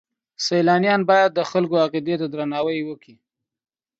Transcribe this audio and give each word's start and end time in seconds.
سیلانیان 0.45 1.01
باید 1.09 1.31
د 1.33 1.39
خلکو 1.51 1.75
عقیدې 1.85 2.15
ته 2.21 2.25
درناوی 2.33 2.79
وکړي. 2.83 3.15